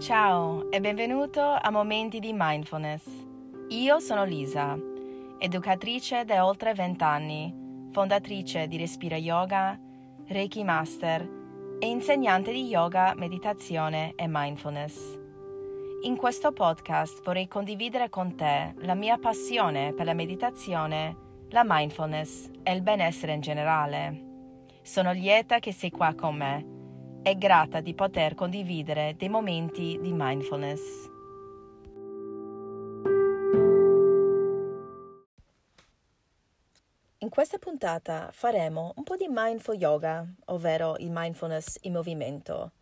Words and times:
Ciao 0.00 0.70
e 0.70 0.80
benvenuto 0.80 1.42
a 1.42 1.70
Momenti 1.70 2.20
di 2.20 2.32
Mindfulness. 2.34 3.04
Io 3.68 3.98
sono 3.98 4.24
Lisa, 4.24 4.74
educatrice 5.38 6.24
da 6.24 6.46
oltre 6.46 6.72
20 6.72 7.04
anni, 7.04 7.54
fondatrice 7.92 8.66
di 8.66 8.78
Respira 8.78 9.16
Yoga, 9.16 9.78
Reiki 10.26 10.64
Master 10.64 11.28
e 11.78 11.86
insegnante 11.86 12.50
di 12.50 12.64
yoga, 12.64 13.12
meditazione 13.14 14.14
e 14.16 14.24
mindfulness. 14.26 15.18
In 16.04 16.16
questo 16.16 16.52
podcast 16.52 17.22
vorrei 17.22 17.46
condividere 17.46 18.08
con 18.08 18.34
te 18.34 18.72
la 18.78 18.94
mia 18.94 19.18
passione 19.18 19.92
per 19.92 20.06
la 20.06 20.14
meditazione, 20.14 21.14
la 21.50 21.62
mindfulness 21.62 22.48
e 22.62 22.72
il 22.72 22.80
benessere 22.80 23.34
in 23.34 23.42
generale. 23.42 24.24
Sono 24.80 25.12
lieta 25.12 25.58
che 25.58 25.74
sei 25.74 25.90
qua 25.90 26.14
con 26.14 26.36
me 26.36 26.78
e 27.22 27.36
grata 27.36 27.80
di 27.80 27.94
poter 27.94 28.34
condividere 28.34 29.14
dei 29.16 29.28
momenti 29.28 29.98
di 30.00 30.12
mindfulness. 30.12 31.08
In 37.18 37.28
questa 37.28 37.58
puntata 37.58 38.30
faremo 38.32 38.94
un 38.96 39.04
po' 39.04 39.16
di 39.16 39.26
mindful 39.28 39.76
yoga, 39.76 40.26
ovvero 40.46 40.96
il 40.98 41.10
mindfulness 41.10 41.76
in 41.82 41.92
movimento. 41.92 42.72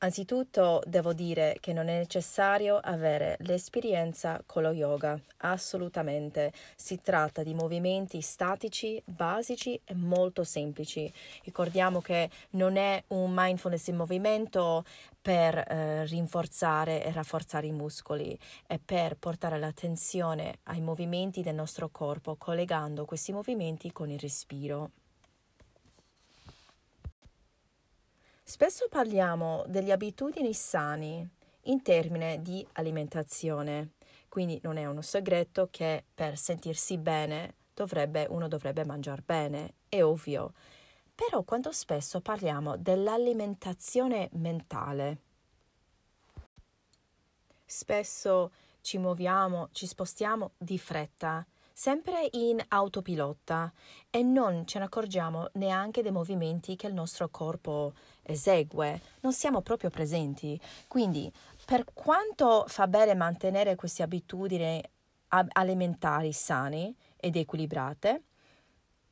Anzitutto 0.00 0.80
devo 0.86 1.12
dire 1.12 1.56
che 1.58 1.72
non 1.72 1.88
è 1.88 1.98
necessario 1.98 2.76
avere 2.76 3.36
l'esperienza 3.40 4.40
con 4.46 4.62
lo 4.62 4.70
yoga, 4.70 5.20
assolutamente. 5.38 6.52
Si 6.76 7.00
tratta 7.02 7.42
di 7.42 7.52
movimenti 7.52 8.20
statici, 8.20 9.02
basici 9.04 9.74
e 9.84 9.94
molto 9.94 10.44
semplici. 10.44 11.12
Ricordiamo 11.42 12.00
che 12.00 12.30
non 12.50 12.76
è 12.76 13.02
un 13.08 13.32
mindfulness 13.34 13.88
in 13.88 13.96
movimento 13.96 14.84
per 15.20 15.58
eh, 15.58 16.06
rinforzare 16.06 17.04
e 17.04 17.10
rafforzare 17.10 17.66
i 17.66 17.72
muscoli, 17.72 18.38
è 18.68 18.78
per 18.78 19.16
portare 19.16 19.58
l'attenzione 19.58 20.60
ai 20.64 20.80
movimenti 20.80 21.42
del 21.42 21.56
nostro 21.56 21.88
corpo, 21.88 22.36
collegando 22.36 23.04
questi 23.04 23.32
movimenti 23.32 23.90
con 23.90 24.10
il 24.10 24.20
respiro. 24.20 24.92
Spesso 28.48 28.88
parliamo 28.88 29.62
delle 29.66 29.92
abitudini 29.92 30.54
sani 30.54 31.28
in 31.64 31.82
termini 31.82 32.40
di 32.40 32.66
alimentazione, 32.72 33.90
quindi 34.30 34.58
non 34.62 34.78
è 34.78 34.86
uno 34.86 35.02
segreto 35.02 35.68
che 35.70 36.02
per 36.14 36.38
sentirsi 36.38 36.96
bene 36.96 37.56
dovrebbe, 37.74 38.26
uno 38.30 38.48
dovrebbe 38.48 38.86
mangiare 38.86 39.22
bene, 39.22 39.74
è 39.90 40.02
ovvio. 40.02 40.54
Però 41.14 41.42
quanto 41.42 41.72
spesso 41.72 42.22
parliamo 42.22 42.78
dell'alimentazione 42.78 44.30
mentale? 44.32 45.18
Spesso 47.66 48.50
ci 48.80 48.96
muoviamo, 48.96 49.68
ci 49.72 49.86
spostiamo 49.86 50.52
di 50.56 50.78
fretta 50.78 51.46
sempre 51.78 52.26
in 52.32 52.60
autopilota 52.66 53.72
e 54.10 54.24
non 54.24 54.66
ce 54.66 54.80
ne 54.80 54.86
accorgiamo 54.86 55.50
neanche 55.52 56.02
dei 56.02 56.10
movimenti 56.10 56.74
che 56.74 56.88
il 56.88 56.92
nostro 56.92 57.28
corpo 57.28 57.92
esegue, 58.28 59.00
non 59.20 59.32
siamo 59.32 59.62
proprio 59.62 59.90
presenti. 59.90 60.60
Quindi, 60.86 61.32
per 61.64 61.84
quanto 61.92 62.64
fa 62.68 62.86
bene 62.86 63.14
mantenere 63.14 63.74
queste 63.74 64.02
abitudini 64.02 64.82
alimentari 65.28 66.32
sane 66.32 66.94
ed 67.16 67.36
equilibrate, 67.36 68.22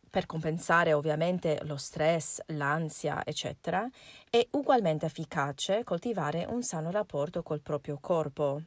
per 0.08 0.24
compensare 0.24 0.94
ovviamente 0.94 1.60
lo 1.64 1.76
stress, 1.76 2.40
l'ansia, 2.46 3.22
eccetera, 3.24 3.86
è 4.30 4.46
ugualmente 4.52 5.04
efficace 5.04 5.84
coltivare 5.84 6.46
un 6.48 6.62
sano 6.62 6.90
rapporto 6.90 7.42
col 7.42 7.60
proprio 7.60 7.98
corpo. 8.00 8.62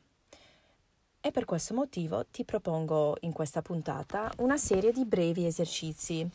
E 1.22 1.32
per 1.32 1.46
questo 1.46 1.74
motivo 1.74 2.26
ti 2.28 2.46
propongo 2.46 3.18
in 3.22 3.34
questa 3.34 3.62
puntata 3.62 4.32
una 4.38 4.58
serie 4.58 4.92
di 4.92 5.06
brevi 5.06 5.46
esercizi, 5.46 6.30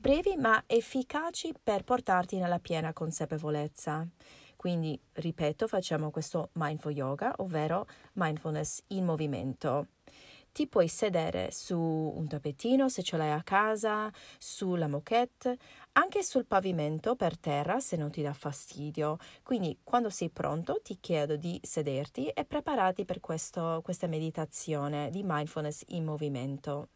brevi 0.00 0.34
ma 0.36 0.64
efficaci 0.66 1.52
per 1.62 1.84
portarti 1.84 2.38
nella 2.38 2.58
piena 2.58 2.94
consapevolezza. 2.94 4.08
Quindi, 4.56 4.98
ripeto, 5.12 5.66
facciamo 5.66 6.10
questo 6.10 6.48
mindful 6.54 6.92
yoga, 6.92 7.34
ovvero 7.36 7.86
mindfulness 8.14 8.82
in 8.88 9.04
movimento. 9.04 9.88
Ti 10.52 10.66
puoi 10.68 10.88
sedere 10.88 11.50
su 11.52 11.78
un 11.78 12.26
tappetino 12.26 12.88
se 12.88 13.02
ce 13.02 13.18
l'hai 13.18 13.30
a 13.30 13.42
casa, 13.42 14.10
sulla 14.38 14.88
moquette, 14.88 15.58
anche 15.92 16.22
sul 16.22 16.46
pavimento 16.46 17.14
per 17.14 17.38
terra 17.38 17.78
se 17.78 17.96
non 17.96 18.10
ti 18.10 18.22
dà 18.22 18.32
fastidio. 18.32 19.18
Quindi 19.42 19.78
quando 19.84 20.08
sei 20.08 20.30
pronto 20.30 20.80
ti 20.82 20.98
chiedo 20.98 21.36
di 21.36 21.60
sederti 21.62 22.28
e 22.28 22.46
preparati 22.46 23.04
per 23.04 23.20
questo, 23.20 23.80
questa 23.84 24.06
meditazione 24.06 25.10
di 25.10 25.20
mindfulness 25.22 25.84
in 25.88 26.04
movimento. 26.04 26.88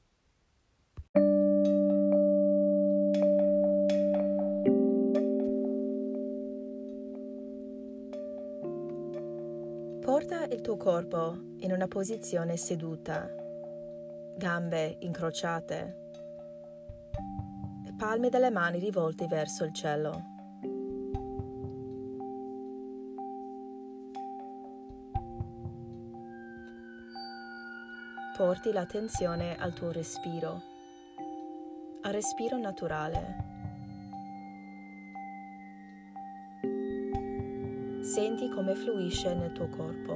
Il 10.50 10.60
tuo 10.60 10.76
corpo 10.76 11.54
in 11.58 11.72
una 11.72 11.88
posizione 11.88 12.56
seduta 12.56 13.28
gambe 14.36 14.96
incrociate, 15.00 16.02
palme 17.96 18.28
delle 18.28 18.50
mani 18.50 18.78
rivolte 18.78 19.26
verso 19.26 19.64
il 19.64 19.72
cielo. 19.72 20.32
Porti 28.36 28.72
l'attenzione 28.72 29.56
al 29.56 29.72
tuo 29.72 29.92
respiro, 29.92 30.60
al 32.02 32.12
respiro 32.12 32.58
naturale. 32.58 33.53
Senti 38.14 38.48
come 38.48 38.76
fluisce 38.76 39.34
nel 39.34 39.50
tuo 39.50 39.68
corpo. 39.70 40.14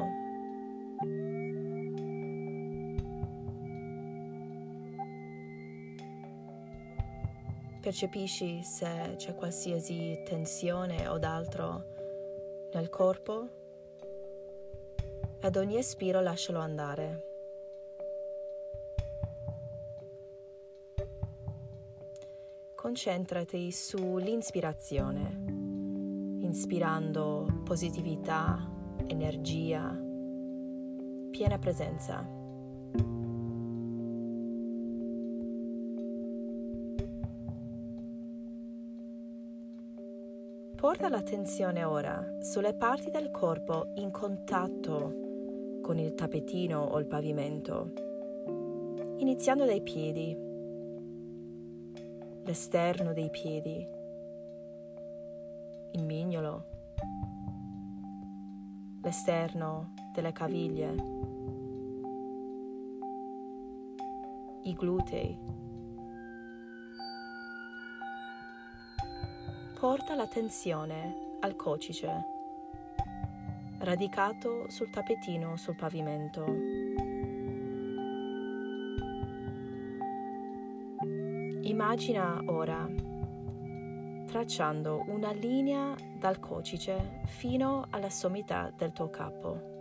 Percepisci 7.80 8.62
se 8.62 9.14
c'è 9.16 9.34
qualsiasi 9.34 10.22
tensione 10.24 11.08
o 11.08 11.18
d'altro 11.18 12.68
nel 12.72 12.88
corpo. 12.88 13.48
Ad 15.40 15.56
ogni 15.56 15.78
espiro 15.78 16.20
lascialo 16.20 16.60
andare. 16.60 17.26
Concentrati 22.76 23.72
sull'inspirazione, 23.72 25.37
inspirando 26.48 27.60
positività, 27.62 28.58
energia, 29.06 29.94
piena 31.30 31.58
presenza. 31.58 32.26
Porta 40.74 41.10
l'attenzione 41.10 41.84
ora 41.84 42.38
sulle 42.40 42.72
parti 42.72 43.10
del 43.10 43.30
corpo 43.30 43.92
in 43.96 44.10
contatto 44.10 45.80
con 45.82 45.98
il 45.98 46.14
tappetino 46.14 46.80
o 46.80 46.98
il 46.98 47.06
pavimento, 47.06 47.92
iniziando 49.18 49.66
dai 49.66 49.82
piedi, 49.82 50.34
l'esterno 52.42 53.12
dei 53.12 53.28
piedi, 53.28 53.96
il 55.92 56.04
mignolo, 56.04 56.64
l'esterno 59.02 59.94
delle 60.12 60.32
caviglie, 60.32 60.94
i 64.62 64.74
glutei 64.74 65.38
porta 69.78 70.16
l'attenzione 70.16 71.36
al 71.40 71.54
cocice, 71.54 72.24
radicato 73.78 74.68
sul 74.68 74.90
tappetino 74.90 75.56
sul 75.56 75.76
pavimento. 75.76 76.44
Immagina 81.62 82.42
ora 82.46 82.88
tracciando 84.28 85.04
una 85.08 85.32
linea 85.32 85.96
dal 86.18 86.38
cocice 86.38 87.22
fino 87.26 87.86
alla 87.90 88.10
sommità 88.10 88.70
del 88.76 88.92
tuo 88.92 89.08
capo. 89.08 89.76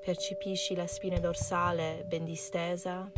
Percepisci 0.00 0.76
la 0.76 0.86
spina 0.86 1.18
dorsale 1.18 2.04
ben 2.06 2.24
distesa, 2.24 3.10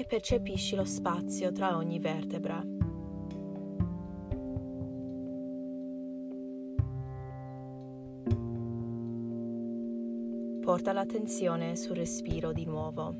e 0.00 0.04
percepisci 0.06 0.76
lo 0.76 0.86
spazio 0.86 1.52
tra 1.52 1.76
ogni 1.76 1.98
vertebra. 1.98 2.89
Porta 10.70 10.92
l'attenzione 10.92 11.74
sul 11.74 11.96
respiro 11.96 12.52
di 12.52 12.64
nuovo. 12.64 13.12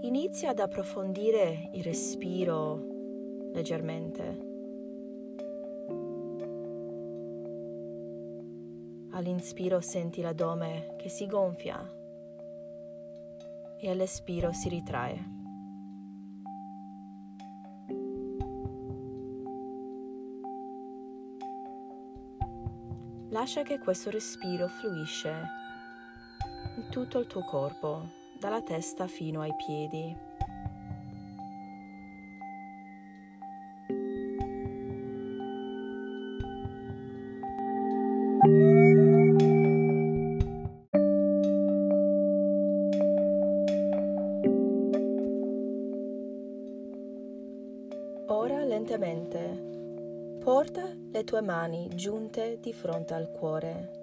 Inizia 0.00 0.48
ad 0.48 0.60
approfondire 0.60 1.68
il 1.74 1.82
respiro 1.82 3.50
leggermente. 3.52 4.22
All'inspiro 9.10 9.82
senti 9.82 10.22
l'addome 10.22 10.94
che 10.96 11.10
si 11.10 11.26
gonfia 11.26 11.86
e 13.78 13.90
all'espiro 13.90 14.54
si 14.54 14.70
ritrae. 14.70 15.39
Lascia 23.40 23.62
che 23.62 23.78
questo 23.78 24.10
respiro 24.10 24.68
fluisce 24.68 25.30
in 26.76 26.90
tutto 26.90 27.18
il 27.18 27.26
tuo 27.26 27.40
corpo, 27.42 28.06
dalla 28.38 28.60
testa 28.60 29.06
fino 29.06 29.40
ai 29.40 29.54
piedi. 29.56 30.14
Tue 51.40 51.42
mani 51.42 51.88
giunte 51.94 52.58
di 52.60 52.72
fronte 52.74 53.14
al 53.14 53.30
cuore. 53.30 53.98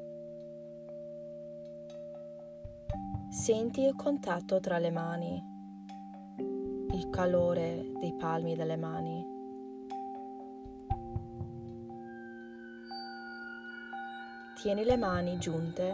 Senti 3.29 3.81
il 3.81 3.95
contatto 3.95 4.59
tra 4.59 4.79
le 4.79 4.89
mani, 4.89 5.43
il 6.93 7.09
calore 7.11 7.91
dei 7.99 8.13
palmi 8.15 8.55
delle 8.55 8.75
mani. 8.75 9.25
Tieni 14.55 14.83
le 14.83 14.97
mani 14.97 15.37
giunte 15.37 15.93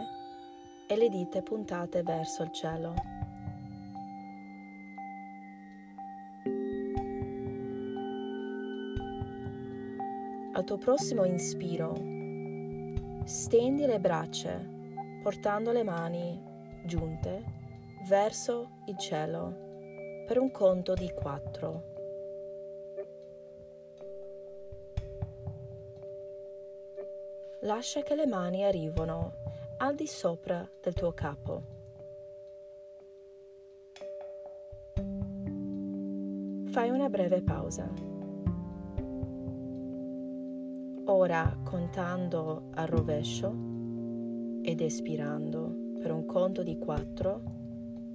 e 0.88 0.96
le 0.96 1.08
dita 1.10 1.42
puntate 1.42 2.02
verso 2.02 2.42
il 2.42 2.52
cielo. 2.52 3.13
Tuo 10.74 10.78
prossimo 10.78 11.24
inspiro, 11.24 11.94
stendi 13.24 13.86
le 13.86 14.00
braccia 14.00 14.60
portando 15.22 15.70
le 15.70 15.84
mani 15.84 16.42
giunte 16.84 17.44
verso 18.08 18.70
il 18.86 18.98
cielo 18.98 20.24
per 20.26 20.38
un 20.38 20.50
conto 20.50 20.94
di 20.94 21.12
quattro. 21.14 21.92
Lascia 27.60 28.02
che 28.02 28.16
le 28.16 28.26
mani 28.26 28.64
arrivino 28.64 29.32
al 29.78 29.94
di 29.94 30.08
sopra 30.08 30.68
del 30.82 30.94
tuo 30.94 31.12
capo. 31.12 31.62
Fai 36.72 36.90
una 36.90 37.08
breve 37.08 37.42
pausa. 37.42 38.13
Ora 41.06 41.54
contando 41.62 42.70
al 42.72 42.86
rovescio 42.86 43.50
ed 44.62 44.80
espirando 44.80 45.92
per 46.00 46.10
un 46.10 46.24
conto 46.24 46.62
di 46.62 46.78
quattro, 46.78 47.42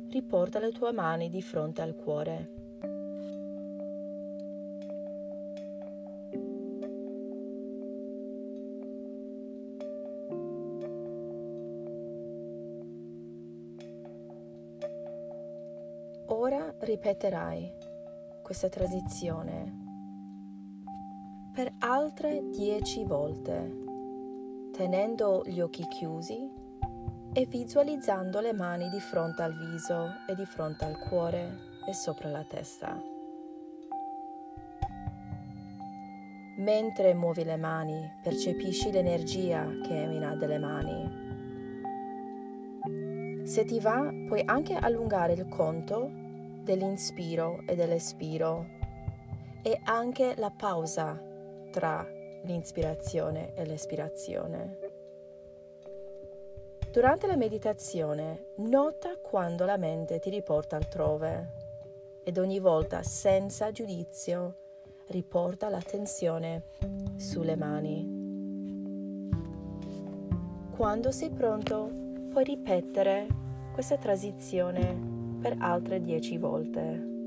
riporta 0.10 0.58
le 0.58 0.72
tue 0.72 0.92
mani 0.92 1.30
di 1.30 1.42
fronte 1.44 1.84
al 1.84 1.96
cuore. 1.96 2.50
Ora 16.26 16.74
ripeterai 16.80 17.72
questa 18.42 18.68
transizione 18.68 19.79
per 21.52 21.74
altre 21.80 22.50
dieci 22.50 23.04
volte, 23.04 23.86
tenendo 24.72 25.44
gli 25.46 25.60
occhi 25.60 25.88
chiusi 25.88 26.50
e 27.34 27.46
visualizzando 27.46 28.40
le 28.40 28.54
mani 28.54 28.90
di 28.90 29.00
fronte 29.00 29.42
al 29.42 29.56
viso 29.56 30.10
e 30.28 30.36
di 30.36 30.46
fronte 30.46 30.86
al 30.86 30.98
cuore 31.00 31.58
e 31.88 31.94
sopra 31.94 32.30
la 32.30 32.44
testa. 32.44 33.02
Mentre 36.58 37.14
muovi 37.14 37.44
le 37.44 37.58
mani, 37.58 38.12
percepisci 38.22 38.92
l'energia 38.92 39.66
che 39.82 40.02
emana 40.02 40.36
dalle 40.36 40.60
mani. 40.60 41.28
Se 43.46 43.64
ti 43.64 43.80
va, 43.80 44.12
puoi 44.28 44.44
anche 44.46 44.76
allungare 44.76 45.34
il 45.34 45.48
conto 45.48 46.12
dell'inspiro 46.64 47.64
e 47.66 47.76
dell'espiro 47.76 48.78
e 49.62 49.80
anche 49.84 50.36
la 50.38 50.52
pausa 50.52 51.29
tra 51.70 52.08
l'inspirazione 52.44 53.54
e 53.56 53.66
l'espirazione. 53.66 54.78
Durante 56.92 57.28
la 57.28 57.36
meditazione 57.36 58.54
nota 58.58 59.18
quando 59.18 59.66
la 59.66 59.78
mente 59.78 60.20
ti 60.20 60.30
riporta 60.30 60.76
altrove 60.76 61.54
ed 62.24 62.38
ogni 62.38 62.60
volta 62.60 63.04
senza 63.04 63.72
giudizio 63.72 64.56
riporta 65.08 65.70
l'attenzione 65.70 66.64
sulle 67.18 67.56
mani. 67.56 68.18
Quando 70.76 71.12
sei 71.12 71.30
pronto 71.30 71.92
puoi 72.32 72.44
ripetere 72.44 73.28
questa 73.74 73.98
transizione 73.98 75.38
per 75.42 75.58
altre 75.60 76.02
dieci 76.02 76.38
volte. 76.38 77.19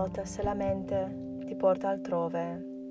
Nota 0.00 0.24
se 0.24 0.42
la 0.42 0.54
mente 0.54 1.36
ti 1.44 1.54
porta 1.54 1.90
altrove 1.90 2.86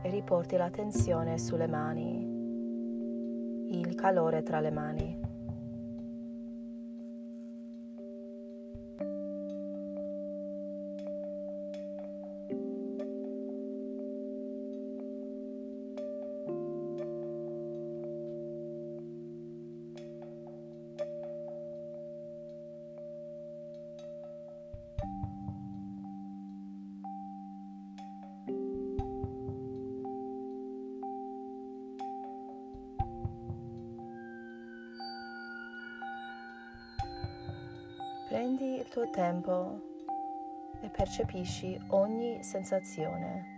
e 0.00 0.08
riporti 0.08 0.56
l'attenzione 0.56 1.36
sulle 1.36 1.68
mani, 1.68 3.78
il 3.78 3.94
calore 3.94 4.42
tra 4.42 4.60
le 4.60 4.70
mani. 4.70 5.25
Prendi 38.36 38.74
il 38.74 38.88
tuo 38.90 39.08
tempo 39.08 39.80
e 40.82 40.90
percepisci 40.90 41.80
ogni 41.86 42.42
sensazione. 42.42 43.55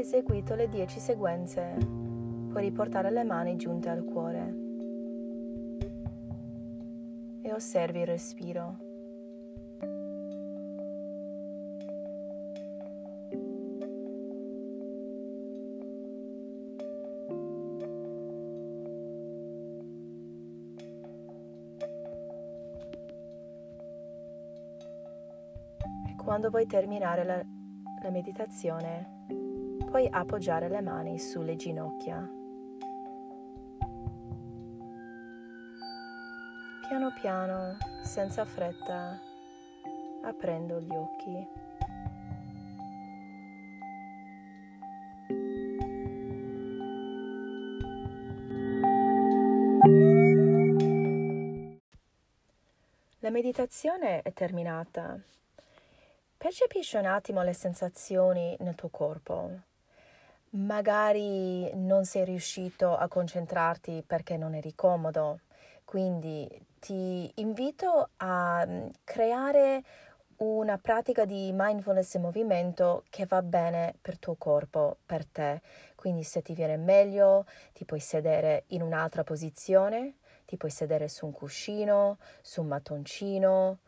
Eseguito 0.00 0.54
le 0.54 0.68
10 0.68 1.00
sequenze, 1.00 1.76
puoi 2.50 2.62
riportare 2.62 3.10
le 3.10 3.24
mani 3.24 3.56
giunte 3.56 3.88
al 3.88 4.04
cuore 4.04 4.66
e 7.42 7.52
osservi 7.52 8.00
il 8.00 8.06
respiro. 8.06 8.76
Quando 26.16 26.50
vuoi 26.50 26.66
terminare 26.66 27.24
la, 27.24 27.42
la 28.02 28.10
meditazione, 28.10 29.37
Puoi 29.88 30.06
appoggiare 30.06 30.68
le 30.68 30.82
mani 30.82 31.18
sulle 31.18 31.56
ginocchia. 31.56 32.16
Piano 36.86 37.12
piano, 37.18 37.78
senza 38.02 38.44
fretta, 38.44 39.18
aprendo 40.24 40.78
gli 40.78 40.94
occhi. 40.94 41.48
La 53.20 53.30
meditazione 53.30 54.20
è 54.20 54.34
terminata. 54.34 55.18
Percepisci 56.36 56.96
un 56.96 57.06
attimo 57.06 57.42
le 57.42 57.54
sensazioni 57.54 58.54
nel 58.60 58.74
tuo 58.74 58.90
corpo 58.90 59.66
magari 60.50 61.70
non 61.74 62.04
sei 62.04 62.24
riuscito 62.24 62.96
a 62.96 63.08
concentrarti 63.08 64.02
perché 64.06 64.36
non 64.36 64.54
eri 64.54 64.74
comodo, 64.74 65.40
quindi 65.84 66.48
ti 66.78 67.30
invito 67.36 68.10
a 68.16 68.64
mm, 68.66 68.86
creare 69.04 69.82
una 70.38 70.78
pratica 70.78 71.24
di 71.24 71.50
mindfulness 71.52 72.14
e 72.14 72.18
movimento 72.18 73.04
che 73.10 73.26
va 73.26 73.42
bene 73.42 73.94
per 74.00 74.14
il 74.14 74.20
tuo 74.20 74.36
corpo, 74.36 74.98
per 75.04 75.26
te. 75.26 75.60
Quindi 75.96 76.22
se 76.22 76.42
ti 76.42 76.54
viene 76.54 76.76
meglio, 76.76 77.44
ti 77.72 77.84
puoi 77.84 78.00
sedere 78.00 78.64
in 78.68 78.82
un'altra 78.82 79.24
posizione, 79.24 80.18
ti 80.46 80.56
puoi 80.56 80.70
sedere 80.70 81.08
su 81.08 81.26
un 81.26 81.32
cuscino, 81.32 82.18
su 82.40 82.60
un 82.60 82.68
mattoncino, 82.68 83.78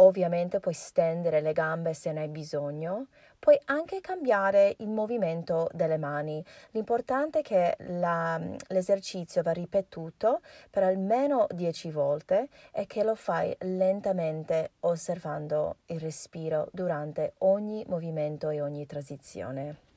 Ovviamente 0.00 0.60
puoi 0.60 0.72
stendere 0.72 1.42
le 1.42 1.52
gambe 1.52 1.92
se 1.92 2.10
ne 2.12 2.20
hai 2.20 2.28
bisogno, 2.28 3.08
puoi 3.38 3.58
anche 3.66 4.00
cambiare 4.00 4.76
il 4.78 4.88
movimento 4.88 5.68
delle 5.72 5.98
mani. 5.98 6.42
L'importante 6.70 7.40
è 7.40 7.42
che 7.42 7.76
la, 7.98 8.40
l'esercizio 8.68 9.42
va 9.42 9.50
ripetuto 9.50 10.40
per 10.70 10.84
almeno 10.84 11.46
10 11.50 11.90
volte 11.90 12.48
e 12.72 12.86
che 12.86 13.04
lo 13.04 13.14
fai 13.14 13.54
lentamente 13.60 14.70
osservando 14.80 15.76
il 15.86 16.00
respiro 16.00 16.68
durante 16.72 17.34
ogni 17.38 17.84
movimento 17.86 18.48
e 18.48 18.62
ogni 18.62 18.86
transizione. 18.86 19.88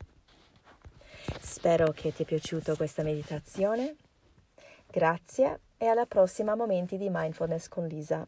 Spero 1.39 1.91
che 1.91 2.11
ti 2.11 2.23
è 2.23 2.25
piaciuta 2.25 2.75
questa 2.75 3.03
meditazione. 3.03 3.95
Grazie 4.85 5.59
e 5.77 5.85
alla 5.87 6.05
prossima 6.05 6.55
Momenti 6.55 6.97
di 6.97 7.07
Mindfulness 7.09 7.69
con 7.69 7.87
Lisa. 7.87 8.27